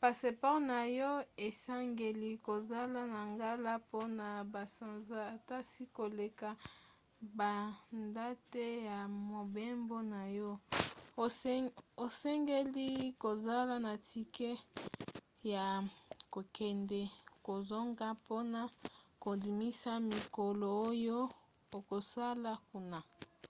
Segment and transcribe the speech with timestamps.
[0.00, 1.12] passeport na yo
[1.46, 6.48] esengeli kozala na ngala mpona basanza ata 6 koleka
[7.38, 8.98] badate ya
[9.32, 10.50] mobembo na yo.
[12.06, 12.88] osengeli
[13.24, 14.50] kozala na tike
[15.52, 15.64] ya
[16.34, 18.60] kokende/kozonga mpona
[19.22, 21.18] kondimisa mikolo oyo
[21.78, 22.98] okosala kuna